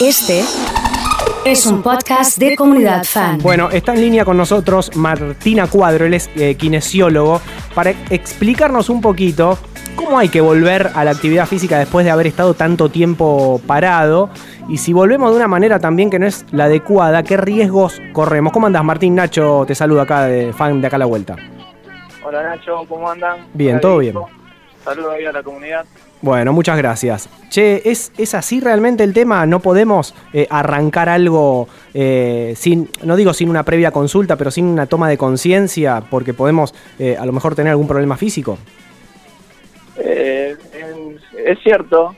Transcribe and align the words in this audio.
Este 0.00 0.44
es 1.44 1.66
un 1.66 1.82
podcast 1.82 2.38
de 2.38 2.54
comunidad 2.54 3.02
fan. 3.02 3.38
Bueno, 3.38 3.68
está 3.68 3.94
en 3.94 4.00
línea 4.00 4.24
con 4.24 4.36
nosotros 4.36 4.94
Martina 4.94 5.66
Cuadro, 5.66 6.06
él 6.06 6.14
es 6.14 6.30
eh, 6.36 6.54
kinesiólogo, 6.54 7.40
para 7.74 7.90
explicarnos 8.08 8.90
un 8.90 9.00
poquito 9.00 9.58
cómo 9.96 10.20
hay 10.20 10.28
que 10.28 10.40
volver 10.40 10.92
a 10.94 11.02
la 11.02 11.10
actividad 11.10 11.46
física 11.46 11.80
después 11.80 12.04
de 12.04 12.12
haber 12.12 12.28
estado 12.28 12.54
tanto 12.54 12.90
tiempo 12.90 13.60
parado 13.66 14.30
y 14.68 14.78
si 14.78 14.92
volvemos 14.92 15.32
de 15.32 15.36
una 15.36 15.48
manera 15.48 15.80
también 15.80 16.10
que 16.10 16.20
no 16.20 16.26
es 16.26 16.46
la 16.52 16.64
adecuada, 16.64 17.24
qué 17.24 17.36
riesgos 17.36 18.00
corremos. 18.12 18.52
¿Cómo 18.52 18.68
andas, 18.68 18.84
Martín? 18.84 19.16
Nacho 19.16 19.64
te 19.66 19.74
saluda 19.74 20.02
acá 20.02 20.26
de 20.26 20.52
fan 20.52 20.80
de 20.80 20.86
acá 20.86 20.94
a 20.94 21.00
la 21.00 21.06
vuelta. 21.06 21.34
Hola 22.24 22.44
Nacho, 22.44 22.84
¿cómo 22.88 23.10
andan? 23.10 23.48
Bien, 23.52 23.72
Hola, 23.72 23.80
todo 23.80 23.98
bien. 23.98 24.14
Saludos 24.84 25.14
ahí 25.14 25.24
a 25.24 25.32
la 25.32 25.42
comunidad. 25.42 25.84
Bueno, 26.20 26.52
muchas 26.52 26.76
gracias. 26.76 27.28
Che, 27.48 27.82
¿es, 27.88 28.12
es 28.18 28.34
así 28.34 28.60
realmente 28.60 29.04
el 29.04 29.14
tema? 29.14 29.46
¿No 29.46 29.60
podemos 29.60 30.14
eh, 30.32 30.48
arrancar 30.50 31.08
algo 31.08 31.68
eh, 31.94 32.54
sin, 32.56 32.90
no 33.04 33.14
digo 33.14 33.32
sin 33.32 33.48
una 33.48 33.62
previa 33.62 33.92
consulta, 33.92 34.36
pero 34.36 34.50
sin 34.50 34.66
una 34.66 34.86
toma 34.86 35.08
de 35.08 35.16
conciencia 35.16 36.02
porque 36.10 36.34
podemos 36.34 36.74
eh, 36.98 37.16
a 37.16 37.24
lo 37.24 37.32
mejor 37.32 37.54
tener 37.54 37.70
algún 37.70 37.86
problema 37.86 38.16
físico? 38.16 38.58
Eh, 39.96 40.56
es 41.44 41.58
cierto, 41.60 42.16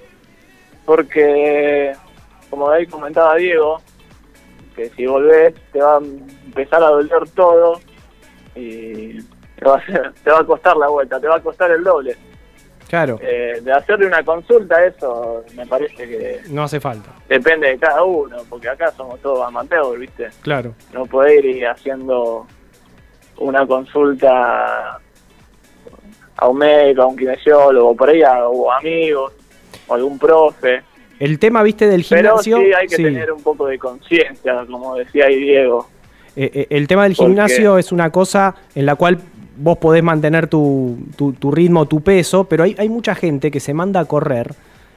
porque 0.87 1.93
como 2.49 2.71
ahí 2.71 2.87
comentaba 2.87 3.37
Diego, 3.37 3.83
que 4.75 4.89
si 4.91 5.05
volvés 5.05 5.55
te 5.73 5.81
va 5.81 5.97
a 5.97 5.99
empezar 5.99 6.83
a 6.83 6.89
doler 6.89 7.29
todo 7.35 7.81
y 8.55 9.21
te 9.57 9.65
va 9.65 9.77
a, 9.77 10.13
te 10.25 10.31
va 10.31 10.39
a 10.39 10.45
costar 10.45 10.77
la 10.79 10.89
vuelta, 10.89 11.21
te 11.21 11.29
va 11.29 11.37
a 11.37 11.41
costar 11.41 11.71
el 11.71 11.85
doble. 11.85 12.17
Claro, 12.91 13.19
Eh, 13.23 13.61
de 13.63 13.73
hacerle 13.73 14.07
una 14.07 14.23
consulta, 14.25 14.85
eso 14.85 15.45
me 15.55 15.65
parece 15.65 16.09
que 16.09 16.41
no 16.51 16.65
hace 16.65 16.81
falta. 16.81 17.11
depende 17.29 17.69
de 17.69 17.79
cada 17.79 18.03
uno, 18.03 18.37
porque 18.49 18.69
acá 18.69 18.91
somos 18.97 19.21
todos 19.21 19.47
amateurs, 19.47 19.97
¿viste? 19.99 20.29
Claro. 20.43 20.75
no 20.93 21.07
poder 21.07 21.45
ir 21.45 21.67
haciendo 21.69 22.47
una 23.39 23.65
consulta 23.67 24.99
a 26.37 26.49
un 26.49 26.59
médico, 26.59 27.03
a 27.03 27.07
un 27.07 27.17
kinesiólogo, 27.17 27.95
por 27.95 28.09
ahí 28.11 28.23
a 28.23 28.49
o 28.49 28.73
amigos, 28.73 29.33
o 29.87 29.95
algún 29.95 30.19
profe. 30.19 30.83
El 31.21 31.39
tema, 31.39 31.63
viste, 31.63 31.87
del 31.87 32.05
Pero 32.09 32.39
gimnasio. 32.39 32.57
sí 32.59 32.73
hay 32.77 32.87
que 32.89 32.97
sí. 32.97 33.03
tener 33.05 33.31
un 33.31 33.43
poco 33.43 33.67
de 33.67 33.79
conciencia, 33.79 34.65
como 34.71 34.97
decía 34.97 35.27
ahí 35.27 35.37
Diego. 35.39 35.87
Eh, 36.37 36.51
eh, 36.55 36.67
el 36.71 36.87
tema 36.89 37.05
del 37.05 37.15
gimnasio 37.15 37.77
es 37.77 37.93
una 37.93 38.11
cosa 38.11 38.55
en 38.75 38.87
la 38.87 38.95
cual 38.95 39.19
vos 39.63 39.79
podés 39.79 40.03
mantener 40.03 40.47
tu, 40.49 40.99
tu- 41.17 41.33
tu 41.35 41.51
ritmo, 41.51 41.87
tu 41.87 42.01
peso, 42.01 42.45
pero 42.45 42.65
hay, 42.65 42.75
hay 42.79 42.89
mucha 42.89 43.15
gente 43.15 43.51
que 43.51 43.61
se 43.61 43.75
manda 43.75 44.01
a 44.01 44.05
correr, 44.07 44.55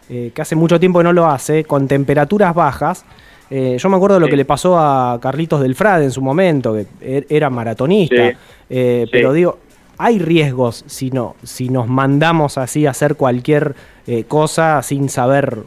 eh, 0.09 0.31
que 0.33 0.41
hace 0.41 0.55
mucho 0.55 0.79
tiempo 0.79 0.99
que 0.99 1.03
no 1.03 1.13
lo 1.13 1.25
hace, 1.27 1.63
con 1.65 1.87
temperaturas 1.87 2.53
bajas. 2.55 3.05
Eh, 3.49 3.77
yo 3.77 3.89
me 3.89 3.97
acuerdo 3.97 4.15
de 4.15 4.19
lo 4.21 4.25
Sí. 4.27 4.31
que 4.31 4.37
le 4.37 4.45
pasó 4.45 4.79
a 4.79 5.19
Carlitos 5.21 5.61
del 5.61 5.75
Frade 5.75 6.05
en 6.05 6.11
su 6.11 6.21
momento, 6.21 6.73
que 6.73 6.85
er- 7.01 7.25
era 7.29 7.49
maratonista, 7.49 8.29
Sí. 8.31 8.37
Eh, 8.69 9.01
Sí. 9.05 9.09
pero 9.11 9.33
digo, 9.33 9.59
hay 9.97 10.17
riesgos 10.19 10.83
si, 10.87 11.11
no, 11.11 11.35
si 11.43 11.69
nos 11.69 11.87
mandamos 11.87 12.57
así 12.57 12.85
a 12.87 12.91
hacer 12.91 13.15
cualquier 13.15 13.75
eh, 14.07 14.23
cosa 14.25 14.81
sin 14.81 15.07
saber 15.09 15.59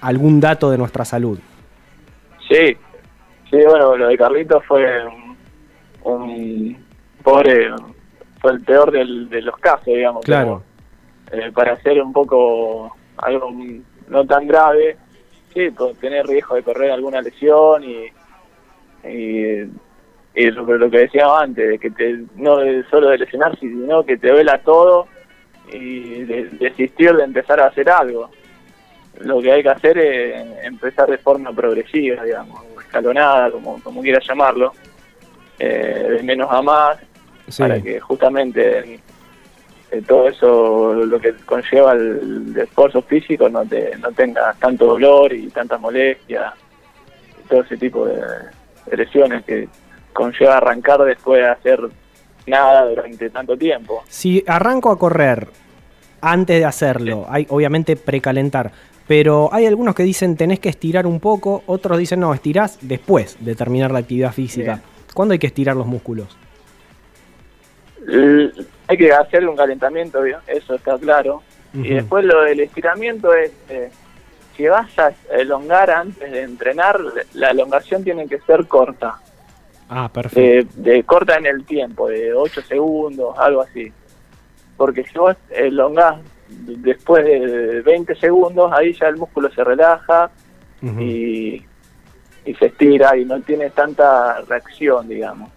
algún 0.00 0.40
dato 0.40 0.70
de 0.70 0.78
nuestra 0.78 1.04
salud. 1.04 1.38
Sí, 2.48 2.76
sí, 3.50 3.56
bueno, 3.68 3.96
lo 3.96 4.08
de 4.08 4.16
Carlitos 4.16 4.62
fue 4.66 4.84
un, 5.06 5.36
un 6.12 6.76
pobre, 7.22 7.68
fue 8.44 8.52
el 8.52 8.60
peor 8.60 8.92
del- 8.92 9.26
de 9.30 9.40
los 9.40 9.56
casos, 9.56 9.86
digamos. 9.86 10.22
Claro. 10.22 10.62
pero, 11.30 11.46
eh, 11.46 11.50
para 11.50 11.72
hacer 11.72 11.98
un 12.02 12.12
poco 12.12 12.94
algo 13.16 13.50
no 14.08 14.26
tan 14.26 14.46
grave, 14.46 14.98
sí, 15.54 15.70
por 15.70 15.94
tener 15.94 16.26
riesgo 16.26 16.54
de 16.56 16.62
correr 16.62 16.90
alguna 16.90 17.22
lesión 17.22 17.82
y, 17.82 18.04
y, 19.08 19.62
y 20.34 20.50
lo, 20.50 20.64
lo 20.76 20.90
que 20.90 20.98
decía 20.98 21.26
antes, 21.38 21.66
de 21.70 21.78
que 21.78 21.90
te, 21.90 22.18
no 22.36 22.58
solo 22.90 23.08
de 23.08 23.16
lesionar, 23.18 23.58
sino 23.58 24.04
que 24.04 24.18
te 24.18 24.30
vela 24.30 24.58
todo 24.58 25.06
y 25.72 26.24
de- 26.24 26.50
desistir 26.60 27.14
de 27.16 27.24
empezar 27.24 27.58
a 27.60 27.68
hacer 27.68 27.88
algo 27.88 28.28
lo 29.20 29.40
que 29.40 29.52
hay 29.52 29.62
que 29.62 29.68
hacer 29.70 29.96
es 29.96 30.64
empezar 30.64 31.08
de 31.08 31.16
forma 31.18 31.50
progresiva, 31.52 32.22
digamos, 32.24 32.60
o 32.76 32.80
escalonada, 32.80 33.48
como, 33.50 33.80
como 33.82 34.02
quieras 34.02 34.26
llamarlo, 34.28 34.72
eh, 35.58 36.08
de 36.16 36.22
menos 36.24 36.50
a 36.50 36.60
más, 36.60 36.98
Sí. 37.48 37.62
para 37.62 37.80
que 37.80 38.00
justamente 38.00 39.00
eh, 39.90 40.02
todo 40.06 40.28
eso, 40.28 40.94
lo 40.94 41.20
que 41.20 41.34
conlleva 41.44 41.92
el, 41.92 42.54
esfuerzo 42.56 43.02
físico, 43.02 43.48
no 43.48 43.64
te 43.64 43.96
no 43.98 44.10
tengas 44.12 44.58
tanto 44.58 44.86
dolor 44.86 45.32
y 45.32 45.48
tanta 45.48 45.78
molestia, 45.78 46.52
y 47.38 47.48
todo 47.48 47.62
ese 47.62 47.76
tipo 47.76 48.06
de, 48.06 48.20
de 48.86 48.96
lesiones 48.96 49.44
que 49.44 49.68
conlleva 50.12 50.56
arrancar 50.56 51.02
después 51.04 51.40
de 51.42 51.48
hacer 51.48 51.80
nada 52.46 52.86
durante 52.86 53.30
tanto 53.30 53.56
tiempo. 53.56 54.02
Si 54.08 54.42
arranco 54.46 54.90
a 54.90 54.98
correr 54.98 55.48
antes 56.20 56.58
de 56.58 56.64
hacerlo, 56.64 57.26
hay 57.28 57.46
obviamente 57.50 57.96
precalentar, 57.96 58.72
pero 59.06 59.48
hay 59.52 59.66
algunos 59.66 59.94
que 59.94 60.02
dicen 60.02 60.36
tenés 60.36 60.60
que 60.60 60.70
estirar 60.70 61.06
un 61.06 61.20
poco, 61.20 61.62
otros 61.66 61.98
dicen 61.98 62.20
no, 62.20 62.32
estirás 62.34 62.78
después 62.80 63.36
de 63.40 63.54
terminar 63.54 63.90
la 63.90 64.00
actividad 64.00 64.32
física. 64.32 64.74
Bien. 64.74 64.82
¿Cuándo 65.14 65.32
hay 65.32 65.38
que 65.38 65.46
estirar 65.46 65.76
los 65.76 65.86
músculos? 65.86 66.36
L- 68.06 68.52
hay 68.86 68.96
que 68.96 69.12
hacerle 69.12 69.48
un 69.48 69.56
calentamiento, 69.56 70.24
eso 70.46 70.74
está 70.74 70.98
claro. 70.98 71.42
Y 71.72 71.94
después 71.94 72.24
lo 72.24 72.42
del 72.42 72.60
estiramiento 72.60 73.34
es, 73.34 73.50
eh, 73.68 73.90
si 74.56 74.66
vas 74.68 74.88
a 74.98 75.12
elongar 75.32 75.90
antes 75.90 76.30
de 76.30 76.42
entrenar, 76.42 77.00
la 77.32 77.50
elongación 77.50 78.04
tiene 78.04 78.28
que 78.28 78.38
ser 78.40 78.66
corta, 78.66 79.18
Ah, 79.88 80.08
perfecto. 80.12 80.70
de, 80.80 80.92
de 80.92 81.02
corta 81.04 81.36
en 81.36 81.46
el 81.46 81.64
tiempo, 81.64 82.08
de 82.08 82.32
8 82.32 82.62
segundos, 82.62 83.36
algo 83.38 83.62
así. 83.62 83.92
Porque 84.76 85.02
si 85.04 85.18
vos 85.18 85.36
elongás 85.50 86.16
después 86.48 87.24
de 87.24 87.82
20 87.82 88.14
segundos, 88.16 88.72
ahí 88.72 88.92
ya 88.92 89.08
el 89.08 89.16
músculo 89.16 89.50
se 89.52 89.64
relaja 89.64 90.30
y, 91.00 91.64
y 92.44 92.54
se 92.54 92.66
estira 92.66 93.16
y 93.16 93.24
no 93.24 93.40
tiene 93.40 93.70
tanta 93.70 94.40
reacción, 94.42 95.08
digamos. 95.08 95.50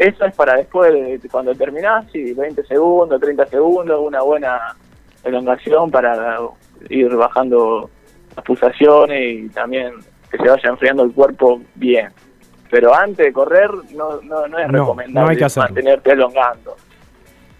Eso 0.00 0.24
es 0.24 0.34
para 0.34 0.54
después, 0.56 0.92
de- 0.92 1.28
cuando 1.30 1.54
terminás, 1.54 2.06
sí, 2.10 2.32
20 2.32 2.64
segundos, 2.64 3.20
30 3.20 3.44
segundos, 3.46 4.00
una 4.02 4.22
buena 4.22 4.74
elongación 5.22 5.90
para 5.90 6.38
ir 6.88 7.14
bajando 7.14 7.90
las 8.34 8.44
pulsaciones 8.44 9.20
y 9.34 9.48
también 9.50 9.92
que 10.30 10.38
se 10.38 10.48
vaya 10.48 10.70
enfriando 10.70 11.02
el 11.02 11.12
cuerpo 11.12 11.60
bien. 11.74 12.08
Pero 12.70 12.94
antes 12.94 13.26
de 13.26 13.32
correr 13.32 13.68
no, 13.94 14.22
no, 14.22 14.46
no 14.48 14.58
es 14.58 14.66
No, 14.68 14.72
recomendable 14.72 15.20
no 15.26 15.28
hay 15.28 15.36
que 15.36 15.44
hacerlo. 15.44 15.68
mantenerte 15.68 16.12
elongando. 16.12 16.76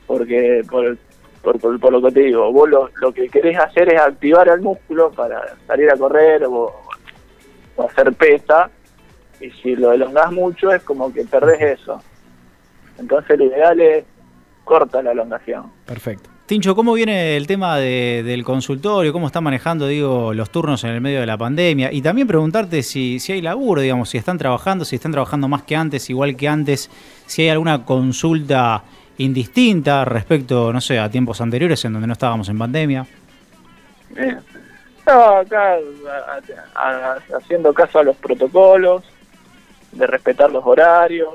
Porque, 0.07 0.63
por, 0.71 0.97
por, 1.43 1.61
por- 1.61 1.79
por 1.81 1.93
lo 1.93 2.01
que 2.03 2.13
te 2.13 2.21
digo, 2.21 2.51
vos 2.53 2.71
lo, 2.71 2.89
lo 3.03 3.13
que 3.13 3.29
querés 3.29 3.59
hacer 3.59 3.93
es 3.93 4.01
activar 4.01 4.49
el 4.49 4.61
músculo 4.63 5.11
para 5.11 5.43
salir 5.67 5.91
a 5.91 5.97
correr 5.97 6.45
o, 6.47 6.73
o 7.77 7.83
hacer 7.83 8.13
pesa. 8.15 8.71
Y 9.41 9.51
si 9.51 9.77
lo 9.77 9.93
elongás 9.93 10.33
mucho 10.33 10.73
es 10.73 10.83
como 10.85 11.13
que 11.13 11.25
perdés 11.25 11.61
eso. 11.81 12.01
Entonces 13.01 13.39
lo 13.39 13.47
ideal 13.47 13.81
es 13.81 14.05
corta 14.65 15.03
la 15.03 15.11
elongación. 15.13 15.65
Perfecto. 15.87 16.31
Tincho, 16.47 16.75
¿cómo 16.75 16.93
viene 16.95 17.37
el 17.37 17.47
tema 17.47 17.77
de- 17.79 18.23
del 18.25 18.45
consultorio? 18.45 19.13
¿Cómo 19.13 19.27
está 19.29 19.41
manejando, 19.41 19.87
digo, 19.87 20.35
los 20.35 20.51
turnos 20.51 20.83
en 20.85 20.91
el 20.91 21.01
medio 21.01 21.21
de 21.21 21.27
la 21.27 21.39
pandemia? 21.39 21.93
Y 21.93 22.03
también 22.03 22.27
preguntarte 22.27 22.83
si, 22.83 23.19
si 23.21 23.33
hay 23.33 23.41
laburo, 23.41 23.81
digamos, 23.81 24.11
si 24.11 24.19
están 24.19 24.37
trabajando, 24.37 24.85
si 24.85 24.97
están 24.97 25.13
trabajando 25.13 25.47
más 25.49 25.63
que 25.63 25.77
antes, 25.77 26.11
igual 26.11 26.37
que 26.37 26.49
antes, 26.49 26.91
si 27.27 27.43
hay 27.43 27.49
alguna 27.51 27.85
consulta 27.85 28.83
indistinta 29.19 30.05
respecto, 30.05 30.73
no 30.73 30.81
sé, 30.81 30.99
a 30.99 31.09
tiempos 31.11 31.41
anteriores 31.41 31.85
en 31.85 31.93
donde 31.93 32.07
no 32.09 32.13
estábamos 32.15 32.49
en 32.49 32.59
pandemia. 32.59 33.07
Bien. 34.11 34.41
No, 35.07 35.13
acá 35.39 35.75
a- 35.75 36.41
a- 36.75 37.13
a- 37.15 37.37
haciendo 37.37 37.73
caso 37.73 38.01
a 38.01 38.03
los 38.03 38.17
protocolos, 38.17 39.05
de 39.93 40.07
respetar 40.07 40.51
los 40.51 40.65
horarios. 40.67 41.35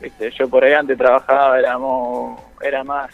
Viste, 0.00 0.30
yo 0.30 0.48
por 0.48 0.64
ahí 0.64 0.72
antes 0.74 0.96
trabajaba, 0.96 1.58
éramos, 1.58 2.40
era 2.60 2.84
más, 2.84 3.12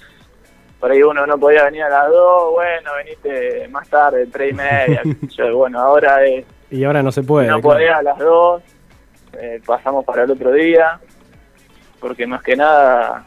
por 0.78 0.90
ahí 0.90 1.02
uno 1.02 1.26
no 1.26 1.38
podía 1.38 1.64
venir 1.64 1.82
a 1.84 1.88
las 1.88 2.10
dos, 2.10 2.52
bueno, 2.52 2.90
veniste 2.96 3.68
más 3.68 3.88
tarde, 3.88 4.26
tres 4.26 4.52
y 4.52 4.54
media. 4.54 5.02
yo, 5.28 5.56
bueno, 5.56 5.80
ahora 5.80 6.24
es, 6.26 6.44
Y 6.70 6.84
ahora 6.84 7.02
no 7.02 7.10
se 7.10 7.22
puede. 7.22 7.48
no 7.48 7.60
claro. 7.60 7.76
podía 7.78 7.96
a 7.96 8.02
las 8.02 8.18
dos, 8.18 8.62
eh, 9.38 9.60
pasamos 9.64 10.04
para 10.04 10.24
el 10.24 10.30
otro 10.30 10.52
día, 10.52 11.00
porque 12.00 12.26
más 12.26 12.42
que 12.42 12.54
nada, 12.54 13.24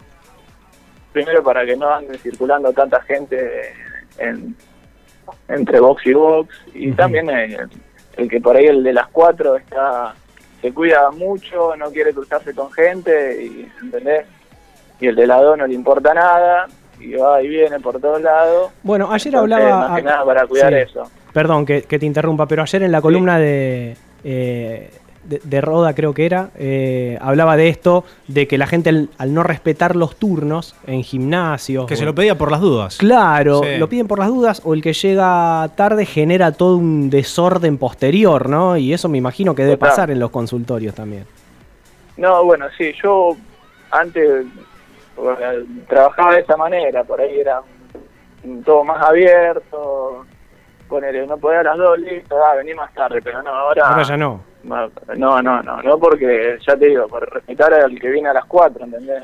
primero 1.12 1.42
para 1.42 1.66
que 1.66 1.76
no 1.76 1.90
ande 1.92 2.18
circulando 2.20 2.72
tanta 2.74 3.02
gente 3.02 3.74
en, 4.20 4.56
entre 5.48 5.80
box 5.80 6.06
y 6.06 6.14
box, 6.14 6.56
y 6.76 6.92
también 6.92 7.28
el, 7.32 7.70
el 8.18 8.30
que 8.30 8.40
por 8.40 8.56
ahí 8.56 8.66
el 8.68 8.84
de 8.84 8.94
las 8.94 9.08
cuatro 9.08 9.56
está 9.56 10.14
se 10.62 10.74
cuida 10.74 11.10
mucho, 11.12 11.76
no 11.76 11.92
quiere 11.92 12.14
cruzarse 12.14 12.54
con 12.54 12.72
gente, 12.72 13.44
y, 13.44 13.72
¿entendés? 13.82 14.26
Y 15.00 15.08
el 15.08 15.16
de 15.16 15.28
la 15.28 15.42
dos 15.42 15.58
no 15.58 15.68
le 15.68 15.74
importa 15.74 16.14
nada, 16.14 16.68
y 17.00 17.14
va 17.14 17.42
y 17.42 17.48
viene 17.48 17.80
por 17.80 18.00
todos 18.00 18.22
lados. 18.22 18.72
Bueno, 18.84 19.12
ayer 19.12 19.34
Entonces, 19.34 19.58
hablaba. 19.58 19.88
Más 19.90 19.98
que 19.98 20.04
nada 20.04 20.26
para 20.26 20.48
cuidar 20.48 20.74
sí. 20.74 20.80
eso. 20.80 21.04
perdón 21.34 21.66
que, 21.66 21.84
que 21.84 22.00
te 22.00 22.06
interrumpa, 22.06 22.48
pero 22.48 22.64
ayer 22.64 22.84
en 22.84 22.92
la 22.92 23.02
columna 23.02 23.38
de, 23.38 23.96
eh, 24.24 24.92
de, 25.28 25.42
de 25.44 25.62
Roda, 25.62 25.94
creo 25.94 26.14
que 26.14 26.26
era, 26.26 26.50
eh, 26.58 27.18
hablaba 27.22 27.58
de 27.58 27.70
esto, 27.70 28.04
de 28.28 28.48
que 28.48 28.58
la 28.58 28.66
gente 28.68 28.90
al, 28.90 29.10
al 29.18 29.34
no 29.34 29.44
respetar 29.44 29.96
los 29.96 30.16
turnos 30.16 30.76
en 30.88 31.04
gimnasios. 31.04 31.86
Que 31.86 31.94
o 31.94 31.98
se 31.98 32.06
lo 32.06 32.16
pedía 32.16 32.38
por 32.38 32.50
las 32.52 32.62
dudas. 32.62 32.98
Claro, 32.98 33.62
Sí. 33.64 33.78
lo 33.78 33.90
piden 33.90 34.08
por 34.08 34.20
las 34.20 34.30
dudas 34.30 34.62
o 34.64 34.74
el 34.74 34.82
que 34.82 34.94
llega 34.94 35.70
tarde 35.76 36.06
genera 36.06 36.52
todo 36.52 36.78
un 36.78 37.10
desorden 37.10 37.78
posterior, 37.78 38.50
¿no? 38.50 38.78
Y 38.78 38.94
eso 38.94 39.10
me 39.10 39.18
imagino 39.18 39.54
que 39.54 39.64
debe 39.64 39.78
pasar 39.78 40.10
en 40.12 40.20
los 40.20 40.30
consultorios 40.32 40.96
también. 40.96 41.26
No, 42.18 42.44
bueno, 42.44 42.66
sí, 42.78 42.94
yo 43.04 43.36
antes 43.92 44.46
bueno, 45.16 45.38
trabajaba 45.88 46.34
de 46.36 46.42
esa 46.42 46.58
manera, 46.58 47.04
por 47.04 47.20
ahí 47.22 47.40
era 47.40 47.62
todo 48.66 48.84
más 48.84 49.02
abierto, 49.04 50.26
poner, 50.88 51.28
no 51.28 51.38
podía 51.38 51.60
a 51.60 51.64
las 51.64 51.78
dos, 51.78 52.00
listo, 52.00 52.36
ah, 52.44 52.56
vení 52.56 52.74
más 52.74 52.94
tarde, 52.94 53.22
pero 53.22 53.44
no, 53.44 53.50
ahora... 53.50 53.88
Ahora 53.90 54.04
ya 54.04 54.18
no. 54.18 54.42
No, 54.68 55.42
no, 55.42 55.62
no, 55.64 55.82
no, 55.82 55.98
porque, 55.98 56.58
ya 56.68 56.76
te 56.76 56.88
digo, 56.88 57.08
por 57.08 57.28
respetar 57.34 57.74
al 57.74 57.98
que 58.00 58.10
viene 58.10 58.30
a 58.30 58.34
las 58.34 58.46
4, 58.46 58.86
¿entendés? 58.86 59.24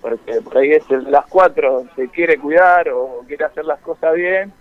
Porque 0.00 0.40
por 0.42 0.58
ahí 0.58 0.72
es 0.72 0.82
el 0.90 1.10
las 1.10 1.24
4 1.26 1.86
se 1.96 2.08
quiere 2.10 2.36
cuidar 2.38 2.88
o 2.90 3.24
quiere 3.26 3.44
hacer 3.46 3.64
las 3.64 3.80
cosas 3.80 4.14
bien 4.14 4.52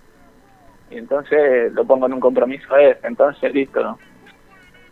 y 0.90 0.98
entonces 0.98 1.74
lo 1.74 1.84
pongo 1.86 2.06
en 2.06 2.14
un 2.14 2.20
compromiso 2.20 2.74
a 2.74 2.82
ese, 2.82 3.06
entonces 3.08 3.54
listo, 3.54 3.82
no, 3.84 3.98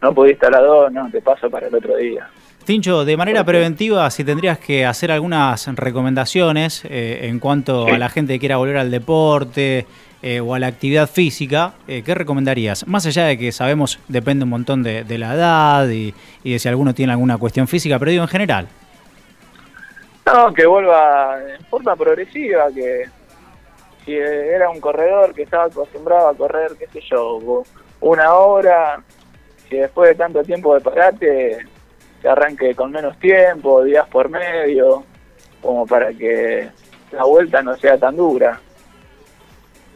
no 0.01 0.13
pudiste 0.13 0.47
a 0.47 0.49
las 0.49 0.61
2, 0.61 0.91
no, 0.91 1.09
te 1.09 1.21
paso 1.21 1.49
para 1.49 1.67
el 1.67 1.75
otro 1.75 1.95
día. 1.95 2.27
Tincho, 2.65 3.05
de 3.05 3.17
manera 3.17 3.43
preventiva, 3.43 4.09
si 4.11 4.23
tendrías 4.23 4.59
que 4.59 4.85
hacer 4.85 5.11
algunas 5.11 5.67
recomendaciones 5.75 6.85
eh, 6.85 7.27
en 7.27 7.39
cuanto 7.39 7.85
Sí. 7.87 7.91
a 7.93 7.97
la 7.97 8.09
gente 8.09 8.33
que 8.33 8.39
quiera 8.39 8.57
volver 8.57 8.77
al 8.77 8.91
deporte 8.91 9.85
eh, 10.23 10.39
o 10.39 10.53
a 10.53 10.59
la 10.59 10.68
actividad 10.68 11.09
física, 11.09 11.73
eh, 11.88 12.03
¿qué 12.03 12.13
recomendarías? 12.13 12.88
Más 12.88 13.06
allá 13.06 13.25
de 13.25 13.38
que 13.38 13.51
sabemos 13.51 14.00
depende 14.07 14.44
un 14.44 14.50
montón 14.50 14.83
de, 14.83 15.03
de 15.03 15.18
la 15.18 15.33
edad 15.33 15.89
y, 15.89 16.13
de 16.44 16.59
si 16.59 16.68
alguno 16.68 16.94
tiene 16.94 17.12
alguna 17.12 17.38
cuestión 17.38 17.68
física, 17.68 17.97
pero 17.97 18.12
digo 18.12 18.23
en 18.23 18.29
general. 18.29 18.68
No, 20.25 20.53
que 20.53 20.65
vuelva 20.65 21.39
en 21.57 21.65
forma 21.65 21.95
progresiva, 21.95 22.68
que 22.73 23.06
si 24.06 24.13
era 24.13 24.69
un 24.69 24.79
corredor 24.79 25.33
que 25.33 25.44
estaba 25.44 25.65
acostumbrado 25.65 26.29
a 26.29 26.35
correr, 26.35 26.71
qué 26.77 26.88
sé 26.88 27.01
yo, 27.09 27.63
una 28.00 28.33
hora, 28.33 29.03
si 29.69 29.77
después 29.77 30.09
de 30.09 30.15
tanto 30.15 30.44
tiempo 30.44 30.75
de 30.75 30.81
parate, 30.81 31.65
se 32.21 32.29
arranque 32.29 32.75
con 32.75 32.91
menos 32.91 33.17
tiempo, 33.19 33.83
días 33.83 34.07
por 34.07 34.29
medio, 34.29 35.03
como 35.62 35.85
para 35.88 36.13
que 36.13 36.69
la 37.12 37.24
vuelta 37.24 37.62
no 37.62 37.75
sea 37.77 37.97
tan 37.97 38.15
dura. 38.15 38.59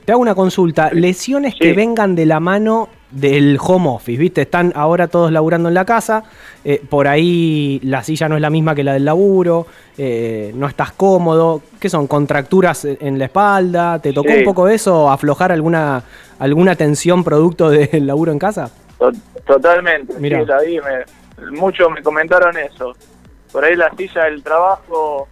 Te 0.06 0.12
hago 0.12 0.22
una 0.22 0.36
consulta. 0.36 0.92
Lesiones 0.92 1.54
Sí. 1.54 1.60
que 1.60 1.74
vengan 1.74 2.16
de 2.16 2.26
la 2.28 2.40
mano 2.40 2.90
del 3.10 3.58
home 3.60 3.90
office, 3.90 4.20
¿viste? 4.20 4.42
Están 4.44 4.72
ahora 4.76 5.08
todos 5.08 5.32
laburando 5.32 5.70
en 5.70 5.74
la 5.76 5.86
casa, 5.86 6.24
eh, 6.64 6.82
por 6.90 7.08
ahí 7.08 7.80
la 7.84 8.04
silla 8.04 8.28
no 8.30 8.36
es 8.36 8.42
la 8.42 8.50
misma 8.50 8.76
que 8.76 8.84
la 8.84 8.94
del 8.94 9.06
laburo, 9.06 9.66
eh, 9.98 10.52
no 10.56 10.68
estás 10.68 10.92
cómodo, 10.92 11.62
¿qué 11.80 11.90
son? 11.90 12.08
¿Contracturas 12.08 12.84
en 12.86 13.18
la 13.18 13.26
espalda? 13.26 14.00
¿Te 14.00 14.12
tocó 14.14 14.30
Sí. 14.32 14.40
un 14.40 14.44
poco 14.44 14.68
eso? 14.68 15.10
¿Aflojar 15.10 15.52
alguna, 15.52 16.04
alguna 16.40 16.76
tensión 16.76 17.24
producto 17.24 17.70
del 17.70 18.06
laburo 18.06 18.32
en 18.32 18.40
casa? 18.40 18.70
To- 19.00 19.12
Totalmente, 19.48 20.14
Mirá. 20.20 20.40
sí, 20.42 20.46
la 20.48 20.62
vi, 20.62 20.80
me- 20.80 21.52
muchos 21.58 21.90
me 21.92 22.02
comentaron 22.04 22.58
eso. 22.58 22.94
Por 23.52 23.64
ahí 23.64 23.76
la 23.76 23.90
silla 23.96 24.26
del 24.26 24.44
trabajo 24.44 25.28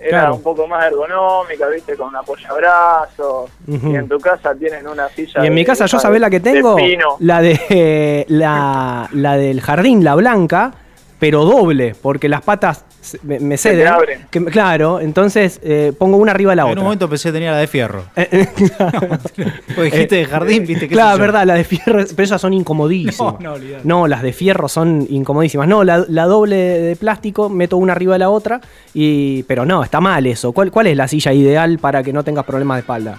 era 0.00 0.20
Claro. 0.20 0.34
un 0.36 0.42
poco 0.42 0.66
más 0.66 0.84
ergonómica, 0.86 1.66
viste, 1.68 1.96
con 1.96 2.08
un 2.08 2.16
apoyabrazos. 2.16 3.50
Ujú. 3.66 3.90
Y 3.92 3.96
en 3.96 4.08
tu 4.08 4.18
casa 4.18 4.54
tienen 4.54 4.86
una 4.86 5.08
silla. 5.08 5.42
Y 5.44 5.46
en 5.48 5.54
mi 5.54 5.64
casa 5.64 5.86
yo 5.86 5.98
sabés 5.98 6.20
la 6.20 6.30
que 6.30 6.40
tengo, 6.40 6.76
la 7.20 7.40
de 7.42 8.24
la, 8.28 9.08
la 9.12 9.36
del 9.36 9.60
jardín, 9.60 10.04
la 10.04 10.14
blanca, 10.14 10.72
pero 11.18 11.44
doble, 11.44 11.94
porque 12.00 12.28
las 12.28 12.42
patas 12.42 12.84
me, 13.22 13.40
me 13.40 13.56
Se 13.56 13.70
ceden. 13.70 13.86
abren. 13.88 14.26
Que 14.30 14.44
claro, 14.44 15.00
entonces 15.00 15.60
eh, 15.62 15.92
pongo 15.98 16.16
una 16.16 16.32
arriba 16.32 16.52
de 16.52 16.56
la 16.56 16.62
en 16.62 16.68
otra. 16.68 16.80
un 16.80 16.84
momento 16.84 17.08
pensé 17.08 17.28
que 17.30 17.32
tenía 17.34 17.50
la 17.52 17.58
de 17.58 17.66
fierro. 17.66 18.04
Eh, 18.16 18.28
eh, 18.32 18.48
Porque 19.74 19.90
dijiste 19.90 20.16
de 20.16 20.24
jardín, 20.26 20.66
viste 20.66 20.88
que 20.88 20.94
Claro, 20.94 21.18
verdad, 21.18 21.44
las 21.46 21.56
de 21.58 21.64
fierro, 21.64 22.04
pero 22.14 22.22
esas 22.24 22.40
son 22.40 22.52
incomodísimas. 22.52 23.40
No, 23.40 23.56
no. 23.58 23.64
No, 23.84 24.06
las 24.08 24.22
de 24.22 24.32
fierro 24.32 24.68
son 24.68 25.06
incomodísimas. 25.08 25.66
No, 25.68 25.84
la, 25.84 26.04
la 26.08 26.24
doble 26.26 26.56
de 26.56 26.96
plástico, 26.96 27.48
meto 27.48 27.76
una 27.76 27.92
arriba 27.92 28.14
de 28.14 28.18
la 28.20 28.30
otra, 28.30 28.60
y 28.94 29.42
pero 29.44 29.64
no, 29.64 29.82
está 29.84 30.00
mal 30.00 30.26
eso. 30.26 30.52
¿Cuál, 30.52 30.70
¿Cuál 30.70 30.88
es 30.88 30.96
la 30.96 31.08
silla 31.08 31.32
ideal 31.32 31.78
para 31.78 32.02
que 32.02 32.12
no 32.12 32.22
tengas 32.24 32.44
problemas 32.44 32.76
de 32.76 32.80
espalda? 32.80 33.18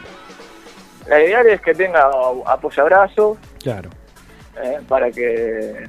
La 1.07 1.23
ideal 1.23 1.47
es 1.47 1.59
que 1.61 1.73
tenga 1.73 2.07
apoyabrazos 2.45 3.37
Claro. 3.63 3.89
eh, 4.63 4.77
para 4.87 5.09
que, 5.11 5.87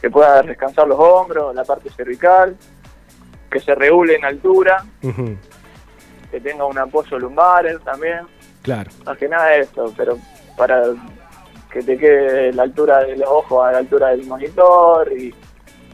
que 0.00 0.10
pueda 0.10 0.42
descansar 0.42 0.86
los 0.88 0.98
hombros, 0.98 1.54
la 1.54 1.64
parte 1.64 1.90
cervical, 1.90 2.56
que 3.50 3.60
se 3.60 3.74
regule 3.74 4.14
en 4.16 4.24
altura, 4.24 4.84
que 6.30 6.40
tenga 6.40 6.64
un 6.64 6.78
apoyo 6.78 7.18
lumbar 7.18 7.66
también. 7.84 8.20
Claro. 8.62 8.90
más 9.06 9.16
que 9.16 9.26
nada 9.28 9.54
eso, 9.56 9.92
pero 9.96 10.18
para 10.56 10.82
que 11.72 11.82
te 11.82 11.96
quede 11.96 12.52
la 12.52 12.64
altura 12.64 12.98
de 13.04 13.16
los 13.16 13.28
ojos 13.28 13.66
a 13.66 13.72
la 13.72 13.78
altura 13.78 14.08
del 14.08 14.26
monitor 14.26 15.10
y, 15.12 15.34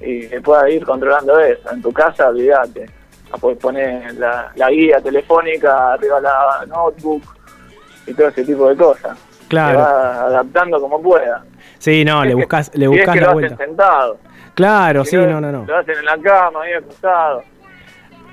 y 0.00 0.26
que 0.28 0.40
puedas 0.40 0.68
ir 0.70 0.84
controlando 0.84 1.38
eso. 1.38 1.70
En 1.70 1.80
tu 1.82 1.92
casa, 1.92 2.28
olvídate. 2.28 2.86
Puedes 3.40 3.58
poner 3.58 4.14
la, 4.14 4.50
la 4.54 4.70
guía 4.70 5.00
telefónica 5.00 5.92
arriba 5.92 6.20
la 6.20 6.64
notebook 6.66 7.22
y 8.06 8.14
todo 8.14 8.28
ese 8.28 8.44
tipo 8.44 8.68
de 8.68 8.76
cosas. 8.76 9.16
Te 9.42 9.46
Claro. 9.48 9.78
vas 9.78 9.88
adaptando 10.18 10.80
como 10.80 11.00
pueda. 11.02 11.44
Sí, 11.78 12.04
no, 12.04 12.24
le 12.24 12.34
buscas, 12.34 12.70
le 12.74 12.78
si 12.78 12.84
es 12.84 12.90
buscas 12.90 13.14
que 13.14 13.20
la 13.20 13.26
lo 13.28 13.32
vuelta. 13.34 13.56
sentado. 13.56 14.18
Claro, 14.54 15.04
Si 15.04 15.10
sí, 15.10 15.16
no, 15.16 15.40
no, 15.40 15.52
no. 15.52 15.64
Lo 15.66 15.76
hacen 15.78 15.96
en 15.98 16.04
la 16.04 16.16
cama, 16.18 16.62
ahí 16.62 16.72
acostado. 16.72 17.42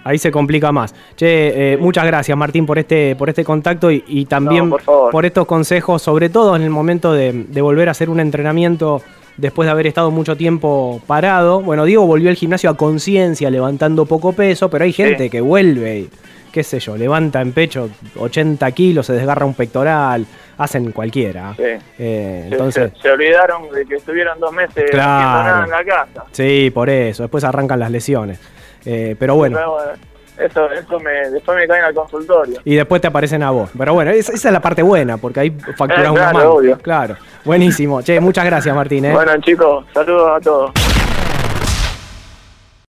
Ahí 0.06 0.18
se 0.18 0.32
complica 0.32 0.72
más. 0.72 0.94
Che, 1.16 1.74
eh, 1.74 1.78
muchas 1.78 2.06
gracias 2.06 2.38
Martín 2.38 2.66
por 2.66 2.78
este, 2.78 3.16
por 3.16 3.30
este 3.30 3.44
contacto 3.46 3.90
y, 3.90 4.04
y 4.08 4.26
también 4.26 4.70
No, 4.70 4.78
por 5.12 5.26
estos 5.26 5.46
consejos, 5.46 6.02
sobre 6.02 6.30
todo 6.30 6.56
en 6.58 6.62
el 6.62 6.70
momento 6.70 7.14
de, 7.14 7.32
de 7.48 7.62
volver 7.62 7.88
a 7.88 7.92
hacer 7.92 8.10
un 8.10 8.20
entrenamiento 8.20 9.02
después 9.38 9.66
de 9.66 9.72
haber 9.72 9.88
estado 9.88 10.12
mucho 10.12 10.36
tiempo 10.36 11.02
parado. 11.08 11.62
Bueno, 11.62 11.86
Diego 11.86 12.06
volvió 12.06 12.30
al 12.30 12.36
gimnasio 12.36 12.70
a 12.70 12.76
conciencia, 12.78 13.50
levantando 13.50 14.06
poco 14.06 14.34
peso, 14.34 14.70
pero 14.70 14.84
hay 14.84 14.92
gente 14.94 15.24
Sí. 15.24 15.30
que 15.30 15.40
vuelve 15.42 16.00
y, 16.00 16.10
qué 16.52 16.64
sé 16.64 16.80
yo, 16.82 16.98
levanta 16.98 17.40
en 17.42 17.54
pecho 17.54 17.90
80 18.20 18.70
kilos, 18.74 19.06
se 19.06 19.14
desgarra 19.14 19.46
un 19.46 19.54
pectoral, 19.54 20.26
hacen 20.58 20.92
cualquiera. 20.92 21.54
Sí. 21.56 21.64
Eh, 22.00 22.46
Se- 22.50 22.56
entonces, 22.56 22.92
se, 22.96 23.02
se 23.02 23.12
olvidaron 23.12 23.70
de 23.72 23.86
que 23.86 23.96
estuvieron 23.96 24.40
dos 24.40 24.52
meses 24.54 24.90
Claro. 24.92 25.44
nada 25.50 25.64
en 25.66 25.70
la 25.72 25.84
casa. 25.84 26.24
sí, 26.32 26.72
por 26.74 26.90
eso, 26.90 27.24
después 27.24 27.44
arrancan 27.44 27.80
las 27.80 27.92
lesiones. 27.92 28.40
Eh, 28.86 29.16
pero 29.18 29.36
bueno. 29.36 29.60
Eso, 30.36 30.70
eso 30.72 31.00
me, 31.00 31.30
después 31.30 31.56
me 31.56 31.68
caen 31.68 31.86
al 31.86 31.94
consultorio. 31.94 32.60
Y 32.66 32.74
después 32.76 33.00
te 33.00 33.08
aparecen 33.08 33.44
a 33.44 33.52
vos. 33.52 33.70
Pero 33.78 33.94
bueno, 33.94 34.10
esa, 34.10 34.34
esa 34.34 34.48
es 34.50 34.54
la 34.54 34.60
parte 34.62 34.82
buena, 34.82 35.18
porque 35.18 35.40
ahí 35.42 35.52
facturás 35.78 36.08
Eh, 36.08 36.10
una 36.10 36.20
claro, 36.22 36.38
mano. 36.40 36.52
obvio. 36.54 36.78
Claro. 36.80 37.16
Buenísimo. 37.46 38.02
Che, 38.02 38.20
muchas 38.20 38.44
gracias, 38.46 38.76
Martín. 38.76 39.06
¿eh? 39.06 39.14
Bueno, 39.14 39.32
chicos, 39.42 39.86
saludos 39.94 40.32
a 40.36 40.40
todos. 40.42 40.72